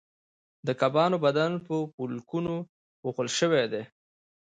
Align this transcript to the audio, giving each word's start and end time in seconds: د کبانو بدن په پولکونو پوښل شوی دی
د 0.67 0.69
کبانو 0.81 1.17
بدن 1.25 1.51
په 1.65 1.75
پولکونو 1.95 2.53
پوښل 3.01 3.27
شوی 3.37 3.65
دی 3.71 3.83